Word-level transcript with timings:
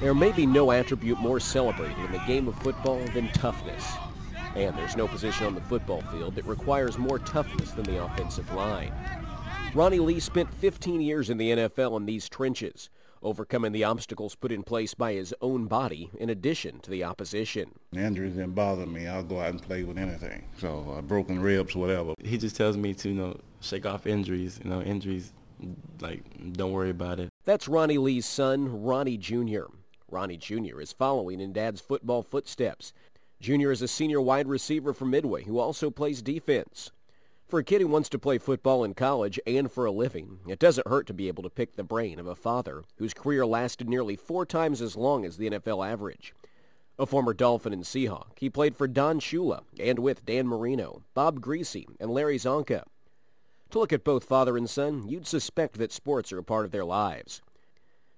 There 0.00 0.14
may 0.14 0.30
be 0.30 0.46
no 0.46 0.70
attribute 0.70 1.18
more 1.18 1.40
celebrated 1.40 1.98
in 1.98 2.12
the 2.12 2.22
game 2.24 2.46
of 2.46 2.56
football 2.62 3.00
than 3.14 3.26
toughness. 3.32 3.84
And 4.54 4.76
there's 4.78 4.96
no 4.96 5.08
position 5.08 5.44
on 5.46 5.56
the 5.56 5.60
football 5.62 6.02
field 6.02 6.36
that 6.36 6.44
requires 6.44 6.96
more 6.96 7.18
toughness 7.18 7.72
than 7.72 7.82
the 7.84 8.04
offensive 8.04 8.52
line. 8.54 8.92
Ronnie 9.74 9.98
Lee 9.98 10.20
spent 10.20 10.54
15 10.54 11.00
years 11.00 11.30
in 11.30 11.36
the 11.36 11.50
NFL 11.50 11.96
in 11.96 12.06
these 12.06 12.28
trenches, 12.28 12.90
overcoming 13.24 13.72
the 13.72 13.82
obstacles 13.82 14.36
put 14.36 14.52
in 14.52 14.62
place 14.62 14.94
by 14.94 15.14
his 15.14 15.34
own 15.40 15.66
body 15.66 16.10
in 16.16 16.30
addition 16.30 16.78
to 16.80 16.90
the 16.90 17.02
opposition. 17.02 17.72
Injuries 17.92 18.34
didn't 18.34 18.54
bother 18.54 18.86
me. 18.86 19.08
I'll 19.08 19.24
go 19.24 19.40
out 19.40 19.50
and 19.50 19.60
play 19.60 19.82
with 19.82 19.98
anything. 19.98 20.44
So 20.58 20.94
uh, 20.96 21.02
broken 21.02 21.42
ribs, 21.42 21.74
whatever. 21.74 22.14
He 22.22 22.38
just 22.38 22.54
tells 22.54 22.76
me 22.76 22.94
to, 22.94 23.08
you 23.08 23.14
know, 23.16 23.40
shake 23.60 23.84
off 23.84 24.06
injuries. 24.06 24.60
You 24.62 24.70
know, 24.70 24.80
injuries, 24.80 25.32
like, 26.00 26.22
don't 26.52 26.70
worry 26.70 26.90
about 26.90 27.18
it. 27.18 27.30
That's 27.44 27.66
Ronnie 27.66 27.98
Lee's 27.98 28.26
son, 28.26 28.84
Ronnie 28.84 29.16
Jr. 29.16 29.64
Ronnie 30.10 30.36
Jr. 30.36 30.80
is 30.80 30.92
following 30.92 31.40
in 31.40 31.52
Dad's 31.52 31.80
football 31.80 32.22
footsteps. 32.22 32.92
Jr. 33.40 33.70
is 33.70 33.82
a 33.82 33.88
senior 33.88 34.20
wide 34.20 34.48
receiver 34.48 34.92
from 34.92 35.10
Midway 35.10 35.44
who 35.44 35.58
also 35.58 35.90
plays 35.90 36.22
defense. 36.22 36.90
For 37.46 37.58
a 37.58 37.64
kid 37.64 37.80
who 37.80 37.88
wants 37.88 38.08
to 38.10 38.18
play 38.18 38.36
football 38.38 38.84
in 38.84 38.94
college 38.94 39.40
and 39.46 39.70
for 39.70 39.86
a 39.86 39.90
living, 39.90 40.40
it 40.46 40.58
doesn't 40.58 40.86
hurt 40.86 41.06
to 41.06 41.14
be 41.14 41.28
able 41.28 41.42
to 41.44 41.50
pick 41.50 41.76
the 41.76 41.84
brain 41.84 42.18
of 42.18 42.26
a 42.26 42.34
father 42.34 42.84
whose 42.96 43.14
career 43.14 43.46
lasted 43.46 43.88
nearly 43.88 44.16
four 44.16 44.44
times 44.44 44.82
as 44.82 44.96
long 44.96 45.24
as 45.24 45.36
the 45.36 45.50
NFL 45.50 45.88
average. 45.88 46.34
A 46.98 47.06
former 47.06 47.32
Dolphin 47.32 47.72
and 47.72 47.84
Seahawk, 47.84 48.38
he 48.38 48.50
played 48.50 48.76
for 48.76 48.88
Don 48.88 49.20
Shula 49.20 49.62
and 49.78 50.00
with 50.00 50.26
Dan 50.26 50.46
Marino, 50.46 51.04
Bob 51.14 51.40
Griese, 51.40 51.86
and 52.00 52.10
Larry 52.10 52.38
Csonka. 52.38 52.82
To 53.70 53.78
look 53.78 53.92
at 53.92 54.04
both 54.04 54.24
father 54.24 54.56
and 54.56 54.68
son, 54.68 55.06
you'd 55.08 55.26
suspect 55.26 55.78
that 55.78 55.92
sports 55.92 56.32
are 56.32 56.38
a 56.38 56.44
part 56.44 56.64
of 56.64 56.70
their 56.70 56.84
lives. 56.84 57.40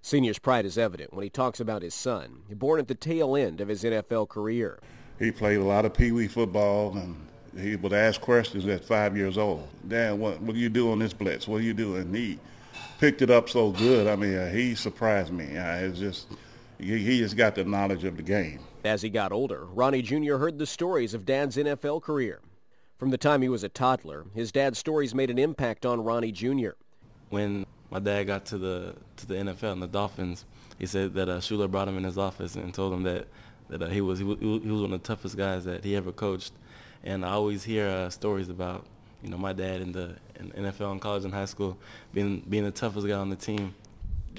Senior's 0.00 0.38
pride 0.38 0.64
is 0.64 0.78
evident 0.78 1.12
when 1.12 1.24
he 1.24 1.30
talks 1.30 1.60
about 1.60 1.82
his 1.82 1.94
son, 1.94 2.42
born 2.50 2.80
at 2.80 2.88
the 2.88 2.94
tail 2.94 3.36
end 3.36 3.60
of 3.60 3.68
his 3.68 3.84
NFL 3.84 4.28
career. 4.28 4.78
He 5.18 5.30
played 5.30 5.58
a 5.58 5.64
lot 5.64 5.84
of 5.84 5.94
Pee 5.94 6.12
Wee 6.12 6.28
football, 6.28 6.96
and 6.96 7.16
he 7.58 7.76
would 7.76 7.92
ask 7.92 8.20
questions 8.20 8.66
at 8.66 8.84
five 8.84 9.16
years 9.16 9.36
old. 9.36 9.68
Dad, 9.86 10.18
what, 10.18 10.40
what 10.40 10.54
do 10.54 10.60
you 10.60 10.68
do 10.68 10.92
on 10.92 10.98
this 10.98 11.12
blitz? 11.12 11.48
What 11.48 11.58
do 11.58 11.64
you 11.64 11.74
do? 11.74 11.96
And 11.96 12.14
he 12.14 12.38
picked 13.00 13.22
it 13.22 13.30
up 13.30 13.48
so 13.48 13.70
good. 13.72 14.06
I 14.06 14.16
mean, 14.16 14.36
uh, 14.36 14.50
he 14.50 14.74
surprised 14.74 15.32
me. 15.32 15.56
Uh, 15.56 15.76
it's 15.78 15.98
just 15.98 16.28
he, 16.78 16.98
he 16.98 17.18
just 17.18 17.36
got 17.36 17.54
the 17.54 17.64
knowledge 17.64 18.04
of 18.04 18.16
the 18.16 18.22
game. 18.22 18.60
As 18.84 19.02
he 19.02 19.10
got 19.10 19.32
older, 19.32 19.64
Ronnie 19.66 20.02
Jr. 20.02 20.36
heard 20.36 20.58
the 20.58 20.66
stories 20.66 21.14
of 21.14 21.26
Dad's 21.26 21.56
NFL 21.56 22.02
career. 22.02 22.40
From 22.96 23.10
the 23.10 23.18
time 23.18 23.42
he 23.42 23.48
was 23.48 23.62
a 23.62 23.68
toddler, 23.68 24.26
his 24.34 24.50
dad's 24.50 24.78
stories 24.78 25.14
made 25.14 25.30
an 25.30 25.38
impact 25.38 25.86
on 25.86 26.02
Ronnie 26.02 26.32
Jr. 26.32 26.70
When 27.30 27.66
my 27.90 27.98
dad 27.98 28.24
got 28.24 28.44
to 28.46 28.58
the 28.58 28.94
to 29.16 29.26
the 29.26 29.34
NFL 29.34 29.72
and 29.72 29.82
the 29.82 29.86
Dolphins, 29.86 30.44
he 30.78 30.86
said 30.86 31.14
that 31.14 31.28
uh, 31.28 31.38
Shula 31.38 31.70
brought 31.70 31.88
him 31.88 31.96
in 31.96 32.04
his 32.04 32.18
office 32.18 32.54
and 32.54 32.72
told 32.72 32.92
him 32.92 33.02
that 33.04 33.26
that 33.68 33.82
uh, 33.82 33.86
he 33.86 34.00
was 34.00 34.18
he 34.18 34.24
was 34.24 34.38
he 34.40 34.46
was 34.46 34.82
one 34.82 34.92
of 34.92 35.02
the 35.02 35.06
toughest 35.06 35.36
guys 35.36 35.64
that 35.64 35.84
he 35.84 35.96
ever 35.96 36.12
coached, 36.12 36.52
and 37.02 37.24
I 37.24 37.30
always 37.30 37.64
hear 37.64 37.88
uh, 37.88 38.10
stories 38.10 38.48
about 38.48 38.86
you 39.22 39.30
know 39.30 39.38
my 39.38 39.52
dad 39.52 39.80
in 39.80 39.92
the 39.92 40.16
in 40.38 40.50
NFL 40.50 40.92
and 40.92 41.00
college 41.00 41.24
and 41.24 41.32
high 41.32 41.46
school 41.46 41.78
being 42.12 42.40
being 42.48 42.64
the 42.64 42.70
toughest 42.70 43.06
guy 43.06 43.14
on 43.14 43.30
the 43.30 43.36
team. 43.36 43.74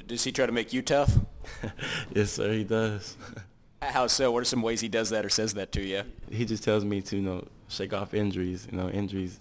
Does 0.08 0.23
he 0.23 0.31
try 0.31 0.45
to 0.45 0.52
make 0.52 0.72
you 0.72 0.81
tough? 0.81 1.17
yes, 2.13 2.31
sir, 2.31 2.53
he 2.53 2.63
does. 2.63 3.17
How 3.81 4.08
so? 4.08 4.31
What 4.31 4.41
are 4.41 4.45
some 4.45 4.61
ways 4.61 4.81
he 4.81 4.89
does 4.89 5.09
that 5.09 5.25
or 5.25 5.30
says 5.30 5.53
that 5.56 5.72
to 5.73 5.81
you? 5.81 6.03
He 6.30 6.45
just 6.45 6.63
tells 6.63 6.86
me 6.86 7.02
to 7.02 7.16
you 7.16 7.22
know 7.22 7.47
shake 7.67 7.94
off 7.94 8.13
injuries. 8.13 8.67
You 8.72 8.78
know 8.78 8.89
injuries, 8.89 9.39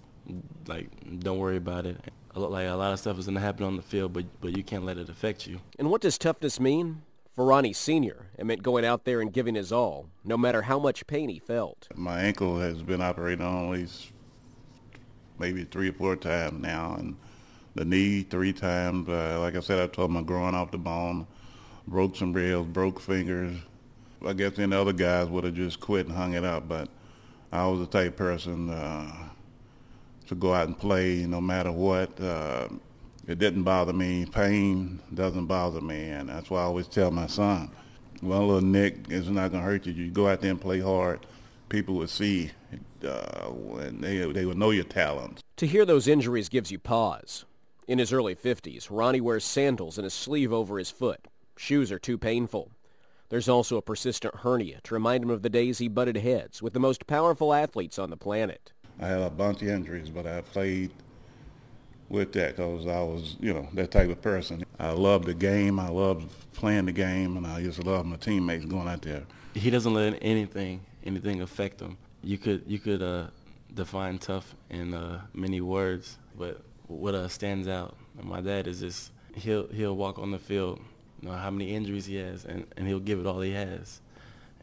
like 0.66 0.88
don't 1.20 1.38
worry 1.38 1.56
about 1.56 1.86
it 1.86 2.00
like 2.38 2.66
a 2.66 2.74
lot 2.74 2.92
of 2.92 2.98
stuff 2.98 3.18
is 3.18 3.26
going 3.26 3.34
to 3.34 3.40
happen 3.40 3.64
on 3.64 3.76
the 3.76 3.82
field, 3.82 4.12
but 4.12 4.24
but 4.40 4.56
you 4.56 4.62
can't 4.62 4.84
let 4.84 4.98
it 4.98 5.08
affect 5.08 5.46
you. 5.46 5.60
And 5.78 5.90
what 5.90 6.00
does 6.00 6.18
toughness 6.18 6.58
mean? 6.58 7.02
For 7.34 7.44
Ronnie 7.44 7.72
Sr., 7.72 8.26
it 8.36 8.46
meant 8.46 8.64
going 8.64 8.84
out 8.84 9.04
there 9.04 9.20
and 9.20 9.32
giving 9.32 9.54
his 9.54 9.70
all, 9.70 10.06
no 10.24 10.36
matter 10.36 10.62
how 10.62 10.80
much 10.80 11.06
pain 11.06 11.28
he 11.28 11.38
felt. 11.38 11.86
My 11.94 12.20
ankle 12.20 12.58
has 12.58 12.82
been 12.82 13.00
operated 13.00 13.42
on 13.42 13.66
at 13.66 13.70
least 13.70 14.10
maybe 15.38 15.62
three 15.62 15.90
or 15.90 15.92
four 15.92 16.16
times 16.16 16.60
now, 16.60 16.96
and 16.98 17.16
the 17.76 17.84
knee 17.84 18.22
three 18.22 18.52
times. 18.52 19.08
Uh, 19.08 19.38
like 19.40 19.54
I 19.54 19.60
said, 19.60 19.78
I 19.78 19.86
told 19.86 20.10
my 20.10 20.18
I'm 20.18 20.26
growing 20.26 20.54
off 20.54 20.72
the 20.72 20.78
bone, 20.78 21.26
broke 21.86 22.16
some 22.16 22.32
ribs, 22.32 22.66
broke 22.66 22.98
fingers. 22.98 23.56
I 24.26 24.32
guess 24.32 24.58
any 24.58 24.74
other 24.74 24.92
guys 24.92 25.28
would 25.28 25.44
have 25.44 25.54
just 25.54 25.78
quit 25.78 26.06
and 26.06 26.16
hung 26.16 26.34
it 26.34 26.44
up, 26.44 26.68
but 26.68 26.88
I 27.52 27.66
was 27.68 27.78
the 27.80 27.86
type 27.86 28.16
person 28.16 28.68
uh, 28.68 29.28
to 30.28 30.34
go 30.34 30.54
out 30.54 30.66
and 30.66 30.78
play 30.78 31.26
no 31.26 31.40
matter 31.40 31.72
what. 31.72 32.20
Uh, 32.20 32.68
it 33.26 33.38
didn't 33.38 33.64
bother 33.64 33.92
me. 33.92 34.26
Pain 34.26 35.00
doesn't 35.12 35.46
bother 35.46 35.80
me, 35.80 36.08
and 36.08 36.28
that's 36.28 36.48
why 36.48 36.60
I 36.60 36.64
always 36.64 36.88
tell 36.88 37.10
my 37.10 37.26
son, 37.26 37.70
"Well, 38.22 38.46
little 38.46 38.60
Nick, 38.62 39.06
it's 39.10 39.28
not 39.28 39.52
to 39.52 39.58
hurt 39.58 39.86
you. 39.86 39.92
You 39.92 40.10
go 40.10 40.28
out 40.28 40.40
there 40.40 40.50
and 40.50 40.60
play 40.60 40.80
hard. 40.80 41.26
People 41.68 41.96
will 41.96 42.08
see, 42.08 42.52
uh, 43.04 43.50
and 43.80 44.02
they 44.02 44.18
they 44.32 44.46
will 44.46 44.56
know 44.56 44.70
your 44.70 44.84
talents." 44.84 45.42
To 45.56 45.66
hear 45.66 45.84
those 45.84 46.08
injuries 46.08 46.48
gives 46.48 46.70
you 46.70 46.78
pause. 46.78 47.44
In 47.86 47.98
his 47.98 48.12
early 48.12 48.34
50s, 48.34 48.88
Ronnie 48.90 49.20
wears 49.20 49.44
sandals 49.44 49.98
and 49.98 50.06
a 50.06 50.10
sleeve 50.10 50.52
over 50.52 50.78
his 50.78 50.90
foot. 50.90 51.26
Shoes 51.56 51.90
are 51.90 51.98
too 51.98 52.18
painful. 52.18 52.70
There's 53.30 53.48
also 53.48 53.76
a 53.76 53.82
persistent 53.82 54.36
hernia 54.36 54.80
to 54.84 54.94
remind 54.94 55.24
him 55.24 55.30
of 55.30 55.42
the 55.42 55.50
days 55.50 55.78
he 55.78 55.88
butted 55.88 56.16
heads 56.16 56.62
with 56.62 56.72
the 56.72 56.80
most 56.80 57.06
powerful 57.06 57.52
athletes 57.52 57.98
on 57.98 58.08
the 58.08 58.16
planet. 58.16 58.72
I 59.00 59.06
had 59.06 59.20
a 59.20 59.30
bunch 59.30 59.62
of 59.62 59.68
injuries, 59.68 60.10
but 60.10 60.26
I 60.26 60.40
played 60.40 60.90
with 62.08 62.32
that 62.32 62.56
because 62.56 62.86
I 62.86 63.00
was, 63.00 63.36
you 63.40 63.52
know, 63.52 63.68
that 63.74 63.90
type 63.90 64.10
of 64.10 64.20
person. 64.20 64.64
I 64.78 64.90
love 64.90 65.24
the 65.24 65.34
game. 65.34 65.78
I 65.78 65.88
love 65.88 66.24
playing 66.54 66.86
the 66.86 66.92
game, 66.92 67.36
and 67.36 67.46
I 67.46 67.62
just 67.62 67.84
love 67.84 68.06
my 68.06 68.16
teammates 68.16 68.64
going 68.64 68.88
out 68.88 69.02
there. 69.02 69.24
He 69.54 69.70
doesn't 69.70 69.92
let 69.94 70.18
anything, 70.22 70.80
anything 71.04 71.42
affect 71.42 71.80
him. 71.80 71.96
You 72.22 72.38
could, 72.38 72.64
you 72.66 72.78
could 72.78 73.02
uh, 73.02 73.28
define 73.74 74.18
tough 74.18 74.54
in 74.70 74.94
uh, 74.94 75.22
many 75.34 75.60
words, 75.60 76.18
but 76.36 76.62
what 76.88 77.14
uh, 77.14 77.28
stands 77.28 77.68
out, 77.68 77.96
my 78.22 78.40
dad 78.40 78.66
is 78.66 78.80
just 78.80 79.12
he'll 79.34 79.68
he'll 79.68 79.96
walk 79.96 80.18
on 80.18 80.30
the 80.30 80.38
field, 80.38 80.80
you 81.22 81.28
know 81.28 81.34
how 81.34 81.50
many 81.50 81.74
injuries 81.74 82.06
he 82.06 82.16
has, 82.16 82.44
and, 82.44 82.66
and 82.76 82.88
he'll 82.88 82.98
give 83.00 83.20
it 83.20 83.26
all 83.26 83.40
he 83.40 83.52
has, 83.52 84.00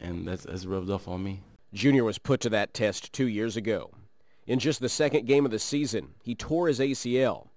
and 0.00 0.26
that's 0.26 0.44
that's 0.44 0.66
rubbed 0.66 0.90
off 0.90 1.08
on 1.08 1.22
me. 1.22 1.40
Junior 1.72 2.04
was 2.04 2.18
put 2.18 2.40
to 2.40 2.50
that 2.50 2.74
test 2.74 3.12
two 3.12 3.26
years 3.26 3.56
ago. 3.56 3.90
In 4.46 4.60
just 4.60 4.80
the 4.80 4.88
second 4.88 5.26
game 5.26 5.44
of 5.44 5.50
the 5.50 5.58
season, 5.58 6.14
he 6.22 6.36
tore 6.36 6.68
his 6.68 6.78
ACL. 6.78 7.48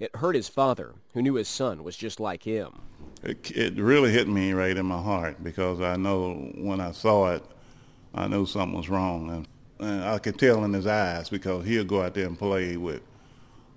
It 0.00 0.16
hurt 0.16 0.34
his 0.34 0.48
father, 0.48 0.94
who 1.14 1.22
knew 1.22 1.34
his 1.34 1.46
son 1.46 1.84
was 1.84 1.96
just 1.96 2.18
like 2.18 2.42
him. 2.42 2.80
It, 3.22 3.52
it 3.52 3.76
really 3.76 4.10
hit 4.10 4.26
me 4.26 4.52
right 4.52 4.76
in 4.76 4.86
my 4.86 5.00
heart 5.00 5.44
because 5.44 5.80
I 5.80 5.94
know 5.94 6.50
when 6.56 6.80
I 6.80 6.90
saw 6.90 7.32
it, 7.32 7.44
I 8.12 8.26
knew 8.26 8.44
something 8.44 8.76
was 8.76 8.88
wrong. 8.88 9.30
And, 9.30 9.48
and 9.78 10.04
I 10.04 10.18
could 10.18 10.36
tell 10.36 10.64
in 10.64 10.72
his 10.72 10.88
eyes 10.88 11.28
because 11.28 11.64
he'll 11.64 11.84
go 11.84 12.02
out 12.02 12.14
there 12.14 12.26
and 12.26 12.36
play 12.36 12.76
with 12.76 13.02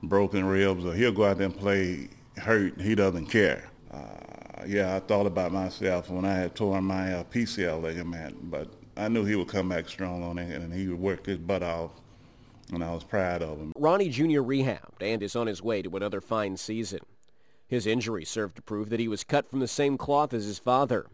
broken 0.02 0.46
ribs 0.46 0.84
or 0.86 0.96
he'll 0.96 1.12
go 1.12 1.26
out 1.26 1.38
there 1.38 1.46
and 1.46 1.56
play 1.56 2.10
hurt. 2.38 2.82
He 2.82 2.96
doesn't 2.96 3.28
care. 3.28 3.70
Uh, 3.92 4.66
yeah, 4.66 4.96
I 4.96 5.02
thought 5.02 5.28
about 5.28 5.52
myself 5.52 6.10
when 6.10 6.26
I 6.26 6.34
had 6.34 6.56
torn 6.56 6.86
my 6.86 7.14
uh, 7.14 7.24
PCL 7.26 7.84
ligament, 7.84 8.50
but 8.50 8.70
I 8.98 9.08
knew 9.08 9.24
he 9.24 9.36
would 9.36 9.50
come 9.50 9.70
back 9.70 9.88
strong 9.88 10.24
on 10.24 10.40
it 10.40 10.60
and 10.60 10.74
he 10.74 10.88
would 10.88 11.00
work 11.00 11.28
his 11.28 11.38
butt 11.38 11.62
off 11.62 11.92
and 12.72 12.84
I 12.84 12.94
was 12.94 13.04
proud 13.04 13.42
of 13.42 13.60
him. 13.60 13.72
Ronnie 13.76 14.10
Jr. 14.10 14.42
rehabbed 14.42 15.02
and 15.02 15.22
is 15.22 15.36
on 15.36 15.48
his 15.48 15.62
way 15.62 15.82
to 15.82 15.96
another 15.96 16.22
fine 16.22 16.58
season. 16.58 17.02
His 17.68 17.88
injury 17.88 18.26
served 18.26 18.58
to 18.58 18.62
prove 18.62 18.90
that 18.90 19.00
he 19.00 19.08
was 19.08 19.24
cut 19.24 19.50
from 19.50 19.60
the 19.60 19.68
same 19.68 19.98
cloth 19.98 20.34
as 20.34 20.46
his 20.46 20.60
father. 20.60 21.08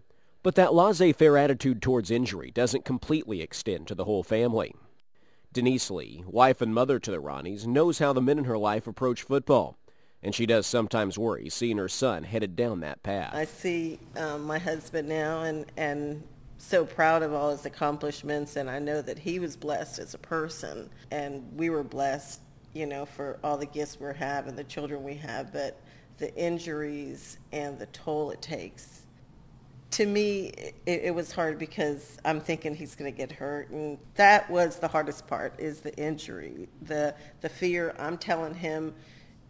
But 0.44 0.56
that 0.56 0.74
laissez-faire 0.74 1.38
attitude 1.38 1.82
towards 1.82 2.10
injury 2.10 2.52
doesn't 2.52 2.86
completely 2.86 3.42
extend 3.42 3.88
to 3.88 3.96
the 3.96 4.06
whole 4.06 4.24
family. 4.24 4.74
Denise 5.54 5.92
Lee, 5.92 6.24
wife 6.26 6.62
and 6.62 6.74
mother 6.74 7.00
to 7.00 7.12
the 7.12 7.22
Ronnies, 7.22 7.68
knows 7.68 8.00
how 8.00 8.14
the 8.14 8.22
men 8.22 8.40
in 8.40 8.46
her 8.46 8.58
life 8.58 8.88
approach 8.88 9.24
football, 9.24 9.78
and 10.24 10.34
she 10.34 10.46
does 10.46 10.66
sometimes 10.66 11.18
worry 11.18 11.50
seeing 11.50 11.78
her 11.78 11.90
son 11.90 12.24
headed 12.24 12.56
down 12.56 12.80
that 12.80 13.04
path. 13.04 13.34
I 13.34 13.46
see 13.46 14.00
um, 14.16 14.44
my 14.44 14.58
husband 14.58 15.10
now, 15.10 15.44
and, 15.44 15.66
and 15.78 16.24
so 16.62 16.86
proud 16.86 17.24
of 17.24 17.34
all 17.34 17.52
his 17.52 17.66
accomplishments 17.66 18.56
and 18.56 18.70
I 18.70 18.80
know 18.80 19.02
that 19.02 19.18
he 19.18 19.40
was 19.40 19.56
blessed 19.56 20.00
as 20.00 20.14
a 20.14 20.18
person 20.18 20.90
and 21.10 21.44
we 21.58 21.70
were 21.70 21.84
blessed, 21.84 22.40
you 22.74 22.86
know, 22.86 23.06
for 23.06 23.40
all 23.44 23.58
the 23.58 23.66
gifts 23.66 24.00
we 24.00 24.14
have 24.16 24.48
and 24.48 24.58
the 24.58 24.64
children 24.64 25.04
we 25.04 25.16
have, 25.16 25.52
but 25.52 25.80
the 26.18 26.34
injuries 26.36 27.40
and 27.52 27.80
the 27.80 27.88
toll 27.88 28.30
it 28.32 28.42
takes. 28.42 29.02
To 29.92 30.06
me, 30.06 30.54
it, 30.56 30.76
it 30.86 31.16
was 31.16 31.32
hard 31.32 31.58
because 31.58 32.18
I'm 32.24 32.40
thinking 32.40 32.76
he's 32.76 32.96
going 32.96 33.12
to 33.12 33.18
get 33.18 33.32
hurt, 33.32 33.72
and 33.72 33.98
that 34.16 34.50
was 34.50 34.78
the 34.78 34.88
hardest 34.88 35.28
part: 35.28 35.60
is 35.60 35.82
the 35.82 35.94
injury, 35.98 36.70
the 36.84 37.14
the 37.42 37.50
fear. 37.50 37.94
I'm 38.00 38.18
telling 38.18 38.54
him, 38.54 38.94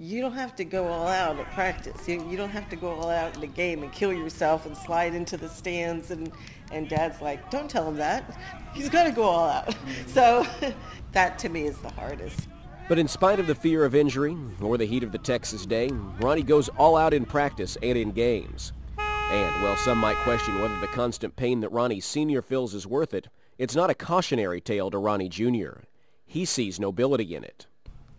you 0.01 0.19
don't 0.19 0.33
have 0.33 0.55
to 0.55 0.65
go 0.65 0.87
all 0.87 1.07
out 1.07 1.37
at 1.37 1.51
practice. 1.51 2.07
You, 2.07 2.27
you 2.27 2.35
don't 2.35 2.49
have 2.49 2.67
to 2.69 2.75
go 2.75 2.89
all 2.89 3.09
out 3.11 3.35
in 3.35 3.41
the 3.41 3.47
game 3.47 3.83
and 3.83 3.91
kill 3.91 4.11
yourself 4.11 4.65
and 4.65 4.75
slide 4.75 5.13
into 5.13 5.37
the 5.37 5.47
stands. 5.47 6.09
And, 6.09 6.31
and 6.71 6.89
dad's 6.89 7.21
like, 7.21 7.51
don't 7.51 7.69
tell 7.69 7.87
him 7.87 7.97
that. 7.97 8.35
He's 8.73 8.89
going 8.89 9.05
to 9.05 9.11
go 9.11 9.23
all 9.23 9.47
out. 9.47 9.67
Mm-hmm. 9.67 10.09
So 10.09 10.47
that 11.11 11.37
to 11.39 11.49
me 11.49 11.67
is 11.67 11.77
the 11.77 11.91
hardest. 11.91 12.47
But 12.89 12.97
in 12.97 13.07
spite 13.07 13.39
of 13.39 13.45
the 13.45 13.53
fear 13.53 13.85
of 13.85 13.93
injury 13.93 14.35
or 14.59 14.75
the 14.75 14.85
heat 14.85 15.03
of 15.03 15.11
the 15.11 15.19
Texas 15.19 15.67
day, 15.67 15.89
Ronnie 16.19 16.41
goes 16.41 16.67
all 16.69 16.97
out 16.97 17.13
in 17.13 17.23
practice 17.23 17.77
and 17.83 17.95
in 17.95 18.11
games. 18.11 18.73
And 18.97 19.61
while 19.61 19.77
some 19.77 19.99
might 19.99 20.17
question 20.17 20.59
whether 20.59 20.79
the 20.79 20.87
constant 20.87 21.35
pain 21.35 21.59
that 21.59 21.71
Ronnie 21.71 22.01
Sr. 22.01 22.41
feels 22.41 22.73
is 22.73 22.87
worth 22.87 23.13
it, 23.13 23.27
it's 23.59 23.75
not 23.75 23.91
a 23.91 23.95
cautionary 23.95 24.61
tale 24.61 24.89
to 24.89 24.97
Ronnie 24.97 25.29
Jr. 25.29 25.83
He 26.25 26.43
sees 26.43 26.79
nobility 26.79 27.35
in 27.35 27.43
it. 27.43 27.67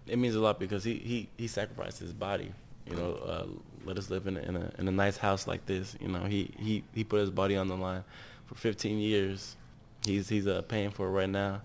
It 0.06 0.18
means 0.18 0.34
a 0.34 0.40
lot 0.40 0.58
because 0.58 0.84
he, 0.84 0.94
he, 0.94 1.28
he 1.36 1.46
sacrificed 1.46 1.98
his 1.98 2.12
body, 2.12 2.52
you 2.86 2.96
know, 2.96 3.14
uh, 3.14 3.46
let 3.84 3.98
us 3.98 4.10
live 4.10 4.26
in 4.26 4.36
a, 4.36 4.40
in 4.40 4.56
a, 4.56 4.72
in 4.78 4.88
a 4.88 4.92
nice 4.92 5.16
house 5.16 5.46
like 5.46 5.66
this. 5.66 5.96
You 6.00 6.08
know, 6.08 6.24
he, 6.24 6.52
he, 6.58 6.84
he 6.94 7.04
put 7.04 7.20
his 7.20 7.30
body 7.30 7.56
on 7.56 7.68
the 7.68 7.76
line 7.76 8.04
for 8.46 8.54
15 8.54 8.98
years. 8.98 9.56
He's, 10.04 10.28
he's 10.28 10.46
uh, 10.46 10.62
paying 10.62 10.90
for 10.90 11.06
it 11.06 11.10
right 11.10 11.28
now, 11.28 11.62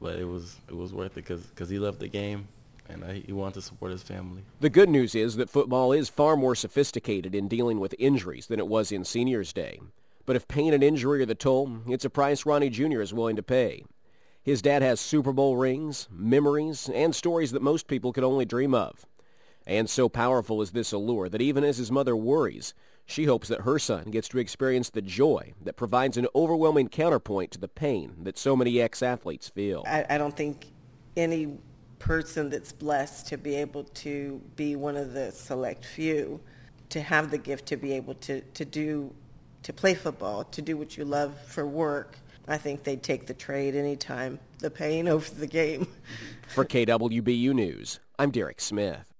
but 0.00 0.16
it 0.18 0.24
was, 0.24 0.56
it 0.68 0.76
was 0.76 0.92
worth 0.92 1.16
it 1.16 1.26
because 1.26 1.68
he 1.68 1.78
loved 1.78 2.00
the 2.00 2.08
game 2.08 2.48
and 2.88 3.04
uh, 3.04 3.08
he 3.12 3.32
wanted 3.32 3.54
to 3.54 3.62
support 3.62 3.92
his 3.92 4.02
family. 4.02 4.42
The 4.60 4.70
good 4.70 4.88
news 4.88 5.14
is 5.14 5.36
that 5.36 5.50
football 5.50 5.92
is 5.92 6.08
far 6.08 6.36
more 6.36 6.54
sophisticated 6.54 7.34
in 7.34 7.48
dealing 7.48 7.80
with 7.80 7.94
injuries 7.98 8.46
than 8.46 8.58
it 8.58 8.68
was 8.68 8.92
in 8.92 9.04
seniors' 9.04 9.52
day. 9.52 9.80
But 10.24 10.36
if 10.36 10.48
pain 10.48 10.74
and 10.74 10.82
injury 10.82 11.22
are 11.22 11.26
the 11.26 11.34
toll, 11.34 11.78
it's 11.88 12.04
a 12.04 12.10
price 12.10 12.44
Ronnie 12.44 12.70
Jr. 12.70 13.00
is 13.00 13.14
willing 13.14 13.36
to 13.36 13.42
pay. 13.42 13.84
His 14.46 14.62
dad 14.62 14.80
has 14.80 15.00
Super 15.00 15.32
Bowl 15.32 15.56
rings, 15.56 16.06
memories, 16.08 16.88
and 16.94 17.12
stories 17.12 17.50
that 17.50 17.62
most 17.62 17.88
people 17.88 18.12
could 18.12 18.22
only 18.22 18.44
dream 18.44 18.74
of. 18.74 19.04
And 19.66 19.90
so 19.90 20.08
powerful 20.08 20.62
is 20.62 20.70
this 20.70 20.92
allure 20.92 21.28
that 21.28 21.42
even 21.42 21.64
as 21.64 21.78
his 21.78 21.90
mother 21.90 22.14
worries, 22.14 22.72
she 23.04 23.24
hopes 23.24 23.48
that 23.48 23.62
her 23.62 23.80
son 23.80 24.04
gets 24.04 24.28
to 24.28 24.38
experience 24.38 24.88
the 24.88 25.02
joy 25.02 25.52
that 25.64 25.74
provides 25.74 26.16
an 26.16 26.28
overwhelming 26.32 26.88
counterpoint 26.88 27.50
to 27.50 27.58
the 27.58 27.66
pain 27.66 28.14
that 28.22 28.38
so 28.38 28.54
many 28.54 28.80
ex-athletes 28.80 29.48
feel. 29.48 29.82
I, 29.84 30.06
I 30.10 30.16
don't 30.16 30.36
think 30.36 30.66
any 31.16 31.58
person 31.98 32.48
that's 32.48 32.70
blessed 32.70 33.26
to 33.26 33.36
be 33.36 33.56
able 33.56 33.82
to 33.82 34.40
be 34.54 34.76
one 34.76 34.96
of 34.96 35.12
the 35.12 35.32
select 35.32 35.84
few, 35.84 36.40
to 36.90 37.00
have 37.00 37.32
the 37.32 37.38
gift 37.38 37.66
to 37.66 37.76
be 37.76 37.94
able 37.94 38.14
to, 38.14 38.42
to 38.42 38.64
do, 38.64 39.12
to 39.64 39.72
play 39.72 39.94
football, 39.94 40.44
to 40.44 40.62
do 40.62 40.76
what 40.76 40.96
you 40.96 41.04
love 41.04 41.36
for 41.48 41.66
work, 41.66 42.16
I 42.48 42.58
think 42.58 42.84
they'd 42.84 43.02
take 43.02 43.26
the 43.26 43.34
trade 43.34 43.74
anytime, 43.74 44.38
the 44.60 44.70
pain 44.70 45.08
over 45.08 45.28
the 45.34 45.46
game. 45.46 45.88
For 46.48 46.64
KWBU 46.64 47.52
News, 47.52 47.98
I'm 48.18 48.30
Derek 48.30 48.60
Smith. 48.60 49.15